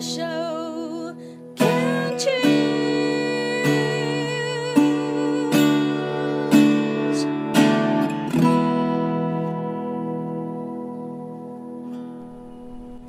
[0.00, 0.29] the show.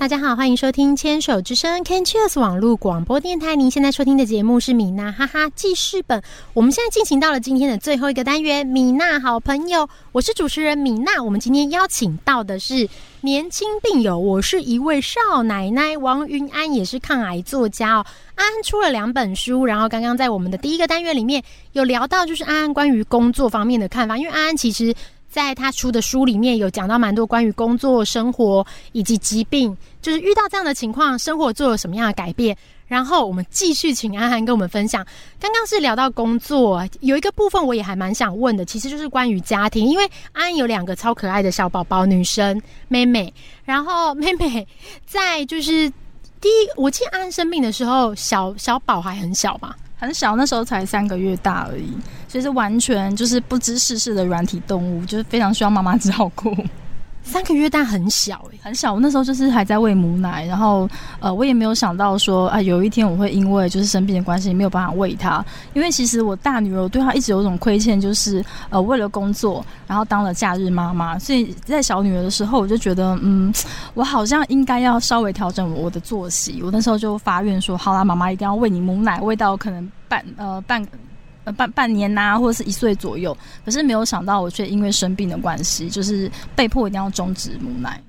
[0.02, 3.56] 大家好，欢迎收听《牵手之声》Can Cheers 网络广播电台。
[3.56, 6.20] 您现在收听的节目是米娜哈哈记事本。
[6.56, 9.88] 我们现在进行到了今天的最后一个单元——米娜好朋友。
[10.12, 11.22] 我是主持人米娜。
[11.22, 12.90] 我们今天邀请到的是
[13.22, 18.06] 年轻病友，我是一位少奶奶王云安，也是抗癌作家哦。
[18.34, 21.44] 安安出了两本书，然后刚刚在我们的第一个单元里面
[21.74, 24.96] 有聊到，就是安安关于工作方面的看法，因为安安其实。
[25.32, 32.56] 在他出的书里面有讲到蛮多关于工作、生活以及疾病，就是遇到这样的情况，生活做了什么样的改变。
[32.88, 35.06] 然后我们继续请安涵跟我们分享。
[35.40, 43.34] 刚刚是聊到工作，有一个部分我也还蛮想问的，其实就是关于家庭，因为安安有两个超可爱的小宝宝，女生妹妹。
[43.64, 44.68] 然后妹妹
[45.06, 45.90] 在就是
[46.42, 49.74] 第一，我记得安安生病的时候，小小宝还很小嘛。
[49.96, 51.94] 很小，那时候才三个月大而已，
[52.28, 56.52] 所以是完全就是不知世事的软体动物，就是非常需要妈妈照顾。
[57.24, 73.54] 三个月大很小哎、很小，我那时候就是还在喂母奶，然后呃，我也没有想到说啊，有一天我会因为就是生病的关系没有办法喂她，因为其实我大女儿我对她一直有种亏欠，就是呃为了工作，然后当了假日妈妈，所以在小女儿的时候我就觉得嗯，
[73.94, 80.86] 我好像应该要稍微调整我的作息，我那时候就发愿说，好啦，妈妈一定要喂你母奶，喂到可能半呃半。
[81.44, 88.02] 呃，半半年呐、或者是一岁左右，可是没有想到，我却因为生病的关系，就是被迫一定要终止母奶。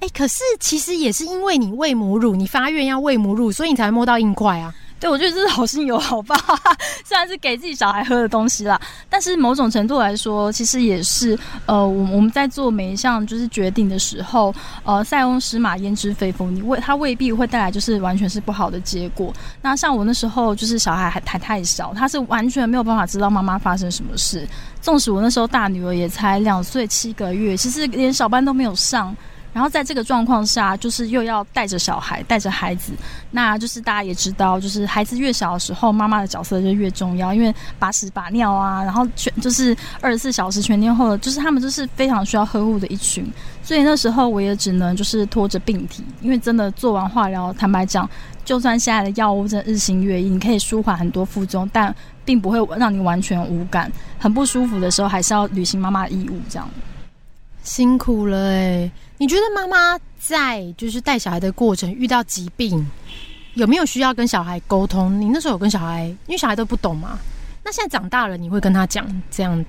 [0.00, 4.74] 哎、可是其实也是因为你喂母乳，你发愿要喂母乳，所以你才摸到硬块啊。
[4.98, 6.34] 对，我觉得这是好心有好报，
[7.04, 8.80] 虽然是给自己小孩喝的东西啦，
[9.10, 19.30] 但是某种程度来说，其实也是呃，我我们在做每一项就是决定的时候，呃，塞翁失马焉知非福，你未它未必会带来就是完全是不好的结果。
[19.60, 24.48] 那像我那时候就是小孩还还太小，他是完全没有办法知道妈妈发生什么事，
[24.80, 29.14] 纵使我那时候大女儿也才两岁七个月，其实连小班都没有上。
[29.56, 32.92] 然后在这个状况下，就是又要带着小孩，带着孩子，
[33.30, 43.26] 那就是大家也知道，就是孩子越小的时候，妈妈的角色就越重要，因为把屎把尿啊，然后全就是二十四小时全天候的，就是他们就是非常需要呵护的一群。
[43.62, 48.06] 所以那时候我也只能就是拖着病体，因为真的做完化疗，坦白讲，
[48.44, 51.96] 就算现在的药物真的日新月异，你可以舒缓很多副作用，但
[52.26, 53.90] 并不会让你完全无感。
[54.18, 56.68] 很不舒服的时候，还是要履行妈妈的义务，这样。
[57.66, 62.88] 辛苦了哎、你觉得妈妈在就是带小孩的过程遇到疾病，
[63.54, 65.20] 有没有需要跟小孩沟通？
[65.20, 67.18] 你那时候有跟小孩，因为小孩都不懂嘛。
[67.64, 69.62] 那现在长大了，你会跟他讲这样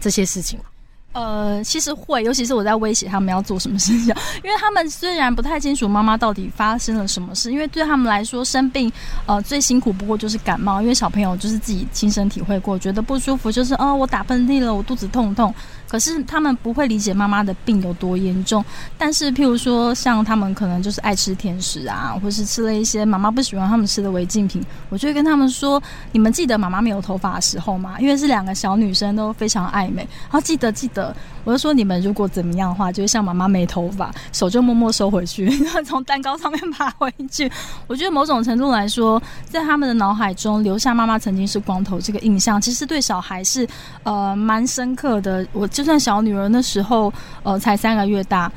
[0.00, 0.64] 这些事情吗？
[1.12, 8.92] 呃，其实会，尤其是我在威胁他们要做什么事情，因为他们虽然不太清楚妈妈到底发生了什么事，因为对他们来说生病，
[9.26, 15.52] 呃，最辛苦不过就是感冒，因为小朋友就是自己亲身体会过，觉得不舒服就是哦，我打喷嚏了，我肚子痛痛。
[15.88, 18.64] 可是他们不会理解妈妈的病有多严重，
[18.98, 25.82] 但是譬如说像他们可能就是爱吃甜食啊，或是吃了一些妈妈不喜欢他们吃的违禁品，我就会跟他们说：
[26.12, 27.96] 你们记得妈妈没有头发的时候吗？
[27.98, 37.50] 因为是两个小女生都非常爱美，然后记得记得，我就说你们如果怎么样的话，就会像妈妈没头发，手就默默收回去，然后从蛋糕上面爬回去。
[37.86, 43.66] 我觉得某种程度来说，在他们的脑海中留下妈妈曾经是光头这个印象，其实对小孩是
[44.02, 45.46] 呃蛮深刻的。
[45.52, 47.12] 我就算小女儿那时候
[47.44, 48.50] 呃才三个月大。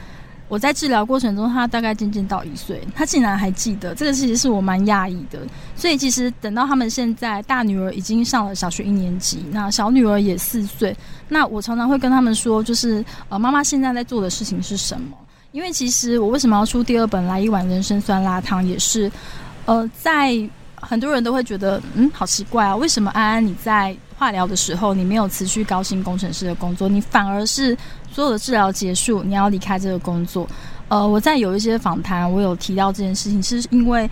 [0.48, 5.40] 我在治疗过程中，她大概渐渐到一岁，她竟然还记得这个，其实是我蛮讶异的。
[5.76, 10.98] 所以其实等到他们现在，大女儿已经上了小学一年级，那小女儿也四岁，
[11.30, 15.16] 那我常常会跟他们说，就是呃，妈妈现在在做的事情是什么？
[15.52, 19.10] 因为其实我为什么要出第二本《来一碗人参酸辣汤》，也是
[19.66, 20.36] 呃，在
[20.82, 27.78] 很多人都会觉得，嗯，好奇怪啊，为什么安安你在化疗的时候，你没有辞去高薪工程师的工作，你反而是
[28.12, 30.48] 所有的治疗结束，你要离开这个工作？
[30.90, 34.10] 呃，我在有一些访谈，我有提到这件事情，是因为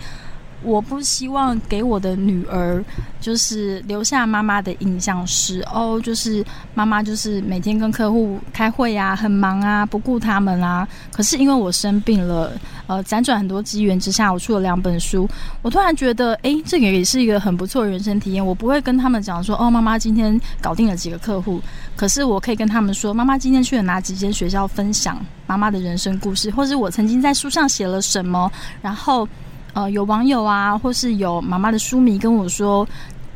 [0.62, 2.84] 我不希望给我的女儿
[3.20, 10.86] 就是留下妈妈的印象是哦，就是妈妈就是每天跟客户开会啊，很忙啊，不顾他们啊。
[11.12, 12.52] 可是因为我生病了，
[12.86, 15.28] 呃，辗转很多机缘之下，我出了两本书，
[15.62, 18.44] 我突然觉得，诶，这个也是一个很不错的人生体验。
[18.44, 21.60] 我不会跟他们讲说，哦，妈妈今天搞定了几个客户，
[21.96, 28.50] 可是我可以跟他们说，妈妈今天去了哪几间学校分享妈妈的人生故事，或是我曾经在书上写了什么，
[28.82, 29.28] 然后。
[29.72, 32.86] 呃，有网友啊，或是有妈妈的书迷跟我说，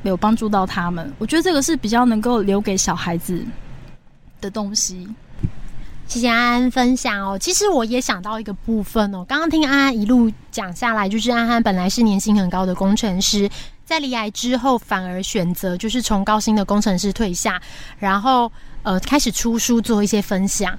[0.02, 1.12] 有帮助到他们。
[1.19, 3.44] 我觉得这个是比较能够留给小孩子
[4.40, 5.08] 的东西。
[6.06, 7.38] 谢谢安安分享哦。
[7.38, 13.48] 其实我也想到一个部分哦，刚刚听安安一路讲下来，就是安安本来是年薪很高的工程师，
[13.86, 17.60] 在离癌之后反而选择就是从高薪的工程师退下，
[17.98, 18.52] 然后
[18.82, 20.78] 呃开始出书做一些分享。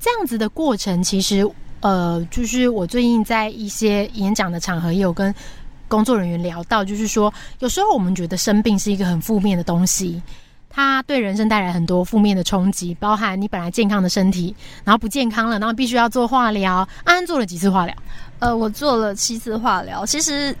[0.00, 1.48] 这样子的过程，其实
[1.82, 5.32] 呃，就是我最近在一些演讲的场合也有跟
[5.88, 10.22] 工作人员聊到，就是说有时候我们觉得生病是一个很负面的东西。
[10.74, 16.76] 它对人生带来很多负面的冲击，包含你本来健康的身体，然后不健康了，然后必须要做化疗。
[17.04, 17.94] 安安做了几次化疗？
[18.38, 20.56] 呃，我做了七次化疗，其实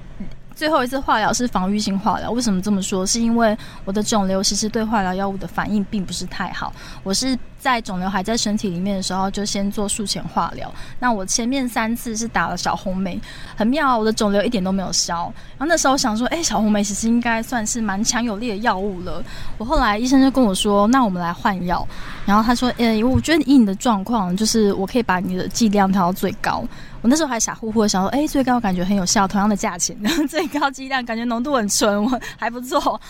[0.54, 2.30] 最后一次化疗是防御性化疗。
[2.30, 3.06] 为什么这么说？
[3.06, 6.70] 是因为我的肿瘤其实对化疗药物的反应并不是太好。
[7.02, 10.68] 我是在肿瘤还在身体里面的时候，就先做术前化疗。
[10.98, 13.20] 那我前面三次是打了小红梅，
[13.56, 15.32] 很妙啊，我的肿瘤一点都没有消。
[15.56, 19.22] 然后那时候想说，哎、小红梅其实应该算是蛮强有力的药物了。
[19.58, 21.86] 我后来医生就跟我说，那我们来换药。
[22.26, 26.64] 然后他说，诶、我觉得以你的状况，就是我可以把你的剂量调到最高。
[27.00, 33.00] 我那时候还傻乎乎的想说，哎、最高感觉很有效，同样的价钱，然 后最高剂量感觉浓度很纯，我还不错。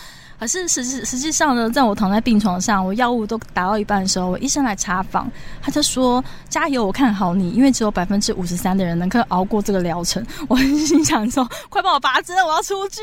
[0.43, 5.31] 可是实际实际上呢，在我躺在病床上，我药物都打到一半的时候，我医生来查房，
[5.61, 13.01] 他就说：“加油，我看好你，因为只有百分之五十三的人能够熬过这个疗程。”我心想说：“快帮我拔针，我要出去！”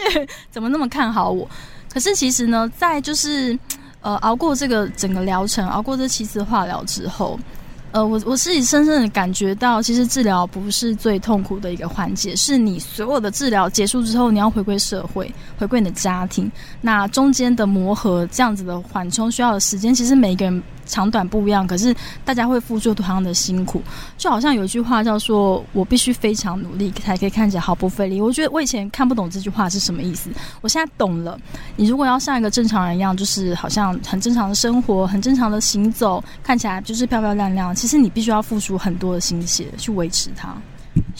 [0.52, 1.48] 怎么那么看好我？
[1.90, 3.58] 可是其实呢，在就是
[4.02, 7.40] 呃熬过这个整个疗程，熬过这七次化疗之后。
[7.92, 16.50] 呃，我我自己深深的感觉到，其实治疗不是最痛苦的一个环节，是你所有的治疗结束之后，你要回归社会，回归你的家庭，
[16.81, 21.94] 那中间的磨合，这样子的缓冲需要的时间，其实每个人长短不一样，可是
[22.25, 23.81] 大家会付出同样的辛苦，
[24.19, 28.20] 就好像有一句话叫说“我必须非常努力，才可以看起来毫不费力”。
[28.20, 30.28] 我觉得我以前看不懂这句话是什么意思，
[30.60, 31.38] 我现在懂了。
[31.76, 40.54] 你如果要像一个正常人一样，就是好像很正常的生活，很正常的行走，看起来就是漂漂亮亮，其实你必须要付出很多的心血去维持它。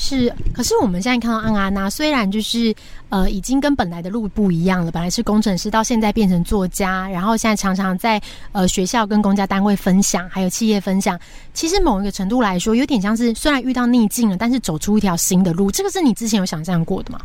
[0.03, 2.75] 是，可是我们现在看到安安娜，虽然就是
[3.11, 8.19] 呃已经跟本来的路不一样了，本来是工程师，到现在变成作家，然后现在常常在
[8.53, 11.21] 呃学校跟公家单位分享，还有企业分享。
[11.53, 15.71] 其实某一个程度来说，有点像是虽然遇到逆境了，但是走出一条新的路。
[15.71, 17.21] 这个是你之前有想象过的吗？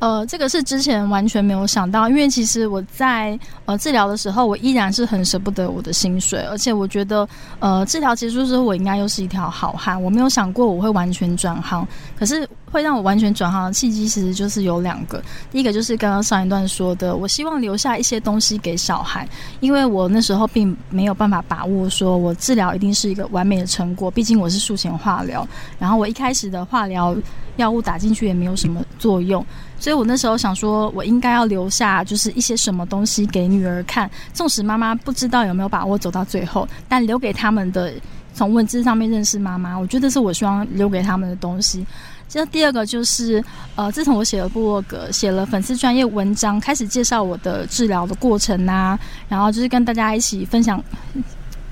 [0.00, 10.02] 呃，这个是之前完全没有想到，因为其实我在呃治疗的时候，我依然是很舍不得我的薪水，而且我觉得呃治疗结束之后，我应该又是一条好汉。
[10.02, 11.86] 我没有想过我会完全转行，
[12.18, 15.22] 可是会让我完全转行的契机，其实就是有两个。
[15.50, 19.28] 第一个就是刚刚上一段说的，我希望留下一些东西给小孩，
[19.60, 25.46] 因为我那时候并没有办法把握说我治疗一定是一个完美的成果，毕竟我是术前化疗，
[25.78, 27.16] 然后我一开始的化疗
[27.56, 29.44] 药物打进去也没有什么作用。
[29.78, 37.92] 所以我那时候想说，我应该要留下就是一些什么东西给女儿看，纵使妈妈不知道有没有把握走到最后，但留给他们的
[38.34, 41.84] 从文字上面认识妈妈，我觉得是我希望留给他们的东西。
[42.30, 43.44] 这第二个就是，
[43.74, 48.96] 呃，自从我写了部落格，写了粉丝专业文章，开始介绍我的治疗的过程啊，
[49.28, 50.80] 然后就是跟大家一起分享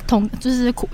[0.04, 0.88] 同就是苦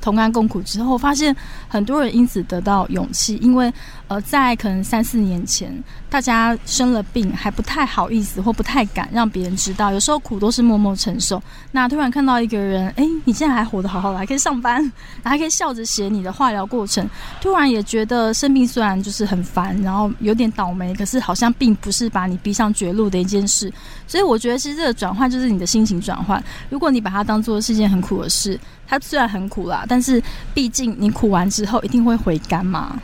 [0.00, 1.34] 同甘共苦之后，发现
[1.68, 3.72] 很多人因此得到勇气，因为
[4.08, 5.72] 呃，在可能三四年前，
[6.08, 11.40] 大家生了病还不太好意思或不太敢让别人知道，有时候苦都是默默承受。
[11.70, 14.90] 那突然看到一个人，哎，你现在还活得好好的，还可以上班，
[15.22, 17.08] 还可以笑着写你的化疗过程，
[17.40, 23.72] 突然也觉得生病虽然就是很烦，然后有点倒霉，可是好像并不是把你逼上绝路的一件事。
[24.08, 26.42] 所以我觉得其实这个转换就是你的心情转换。
[26.68, 28.58] 如果你把它当做是一件很苦的事，
[28.90, 30.20] 它虽然很苦啦，但是
[30.52, 33.00] 毕竟你苦完之后一定会回甘嘛。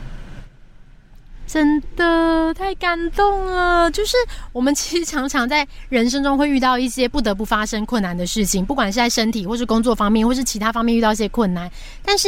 [1.47, 3.89] 真的太感动了！
[3.89, 4.17] 就是
[4.51, 11.71] 我们其实常常在人生中会遇到一些不得不发生困难的事情，不管是在身体或是工作方面，或是其他方面遇到一些困难。
[12.03, 12.27] 但是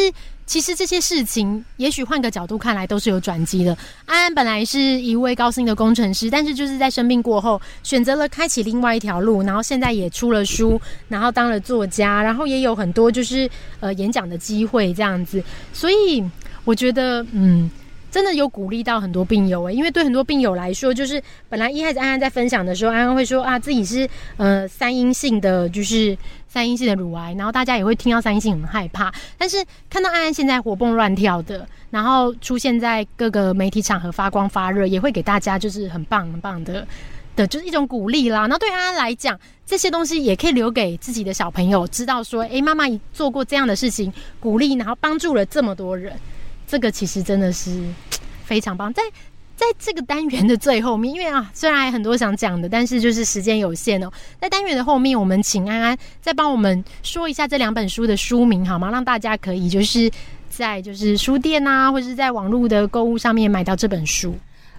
[0.49, 3.77] 其实这些事情，也许换个角度看来都是有转机的。
[4.07, 13.47] 安安本来是一位高薪的工程师，但是就是在生病过后，选择了开启另外一条路，然后现在也出了书，然后当了作家，然后也有很多就是
[13.79, 15.43] 呃演讲的机会这样子。
[15.71, 16.27] 所以
[16.65, 17.69] 我觉得，嗯。
[18.11, 36.87] 真的有鼓励到很多病友诶，因为对很多病友来说，就是本来一开始安安在分享的时候，安安会说啊自己是呃三阴性的，就是三阴性的乳癌，然后大家也会听到三阴性很害怕，但是看到安安现在活蹦乱跳的，然后出现在各个媒体场合发光发热，也会给大家就是很棒很棒的
[37.35, 38.41] 的，就是一种鼓励啦。
[38.41, 46.13] 然后对安安来讲，这些东西也可以留给自己的小朋友，知道说，诶，妈妈做过这样的事情，鼓励，然后帮助了这么多人。
[46.69, 47.83] 这个其实真的是
[48.45, 48.93] 非常棒。
[48.93, 49.01] 在
[49.55, 54.09] 在这个单元的最后面，因为啊，虽然还很多想讲的，但是就是时间有限哦。
[54.39, 58.89] 在单元的后面，我们请安安再帮我们说一下这两本书的书名好吗？
[58.91, 60.09] 让大家可以就是
[60.49, 64.33] 在就是书店啊，或者是在网络的购物上面买到这本书。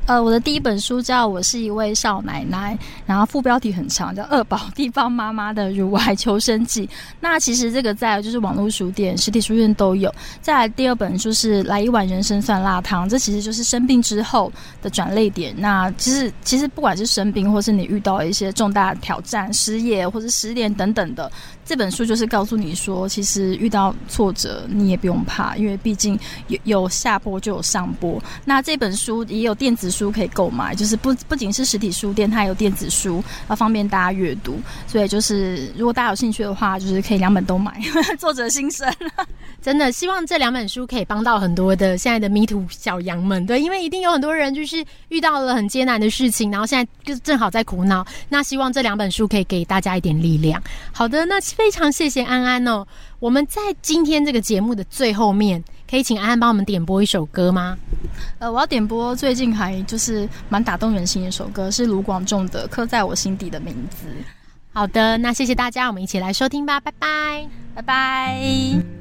[0.06, 2.76] 呃，我的第一本书叫《我是一位少奶奶》，
[3.06, 6.84] 然后副标题很长，叫《二宝地方妈妈的乳癌求生记》。
[7.20, 10.12] 那其实这个在就是网络书店、实体书店都有。
[10.40, 14.52] 再来第二本书是《来一碗人参酸辣汤》，这其实就是生病之后
[14.82, 15.54] 的转泪点。
[15.56, 21.30] 那其实其实不管是生病，或是你遇到一些重大挑战、失业或者失恋等等的，
[21.70, 28.20] 这本书就是告诉你说，其实遇到挫折你也不用怕，因为毕竟有有下坡就有上坡。
[28.44, 34.58] 那这本书也有电子书可以购买，就是不不仅是实体书店，它有电子书，要方便大家阅读。
[34.88, 37.80] 所以就是如果大家有兴趣的话，就是可以两本都买。
[38.18, 38.92] 作者心声，
[39.62, 48.04] 真的希望这两本书可以帮到很多的现在的迷途小羊们，对，因为一定有很多人就是遇到了很艰难的事情，然后现在就正好在苦恼。
[48.28, 50.60] 那希望这两本书可以给大家一点力量。
[50.90, 52.86] 好的，那非常谢谢安安哦。
[53.18, 57.76] 我们在今天这个节目的最后面，可以请安安帮我们点播一首歌吗？
[58.38, 64.06] 呃，我要点播最近还就是蛮打动人心的一首歌，是卢广仲的《刻在我心底的名字》。
[64.72, 67.46] 好的，那谢谢大家，我们一起来收听吧，拜拜。
[67.74, 68.99] 拜拜。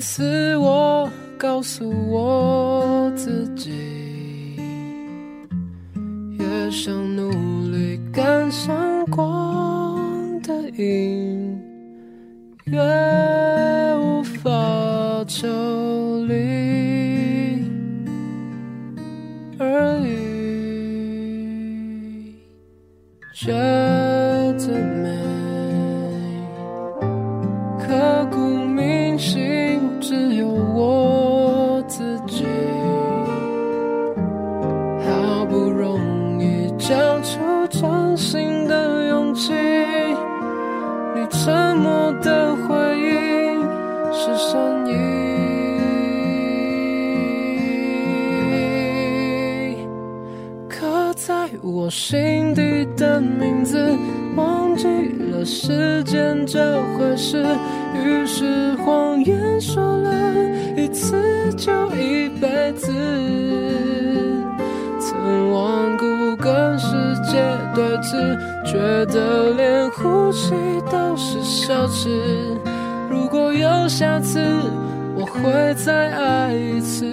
[0.00, 4.56] 次我告诉我自己，
[6.38, 7.30] 越想努
[7.70, 11.60] 力赶上光的影，
[12.64, 12.80] 越
[13.98, 14.50] 无法
[15.28, 15.46] 抽
[39.40, 39.52] 的勇气，
[41.14, 42.66] 你沉默的回
[42.98, 43.62] 应
[44.12, 44.90] 是善意。
[50.68, 53.96] 刻在我心底的名字，
[54.36, 54.86] 忘记
[55.32, 57.44] 了时间这回事，
[57.94, 60.10] 于是谎言说了
[60.76, 62.92] 一次就一辈子。
[64.98, 65.89] 曾顽
[67.80, 68.72] 界对峙，觉
[69.06, 70.52] 得连呼吸
[70.90, 72.10] 都是奢侈。
[73.08, 74.38] 如果有下次，
[75.16, 77.06] 我会再爱一次。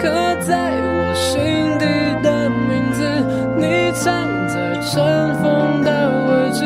[0.00, 0.08] 刻
[0.40, 1.38] 在我心
[1.78, 1.86] 底
[2.22, 3.04] 的名字，
[3.56, 4.12] 你藏
[4.48, 4.90] 在尘
[5.40, 5.90] 封的
[6.26, 6.60] 位置。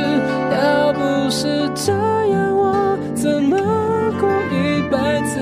[0.51, 3.55] 要不是这样，我怎么
[4.19, 4.55] 过一
[4.91, 5.35] 辈子？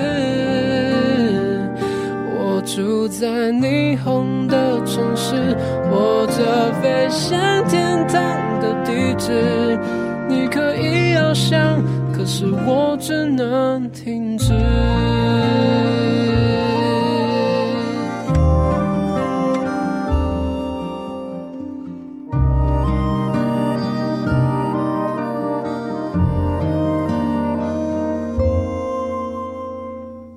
[2.36, 5.56] 我住在霓虹的城市，
[5.90, 5.94] 我
[6.36, 9.78] 着飞向天堂的地址。
[10.28, 11.80] 你可以翱翔，
[12.12, 14.52] 可是我只能停止。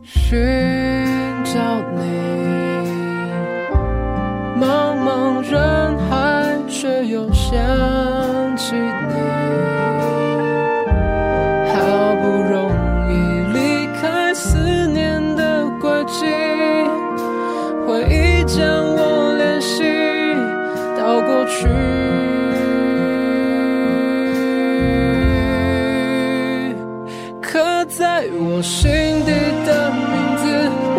[0.03, 0.37] 寻
[1.45, 1.59] 找
[1.95, 2.01] 你，
[6.79, 7.57] 却又想
[8.55, 9.15] 起你。
[11.73, 12.69] 好不容
[13.09, 13.13] 易
[13.51, 13.57] 离
[13.99, 16.27] 开思念的轨迹，
[17.87, 18.61] 回忆将
[18.95, 19.81] 我联系
[20.95, 21.67] 到过去。
[27.41, 28.91] 刻在我心
[29.25, 29.31] 底
[29.65, 30.45] 的名字，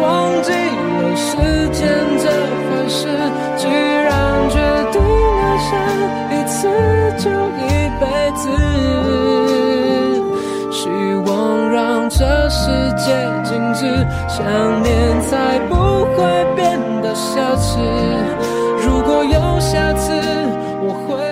[0.02, 1.36] 忘记了时
[1.70, 1.86] 间
[2.18, 2.26] 这
[2.66, 3.06] 回事。
[6.30, 6.68] 一次
[7.18, 7.66] 就一
[8.00, 8.02] 辈
[8.34, 8.48] 子，
[10.70, 10.88] 希
[11.26, 13.12] 望让这世界
[13.44, 13.84] 静止，
[14.28, 15.74] 想念才不
[16.14, 16.16] 会
[16.54, 17.78] 变得奢侈。
[18.84, 20.12] 如果有下次，
[20.82, 21.27] 我会。